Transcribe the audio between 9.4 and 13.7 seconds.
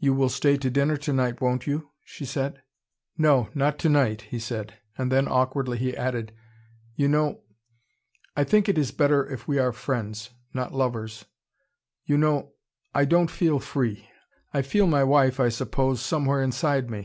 we are friends not lovers. You know I don't feel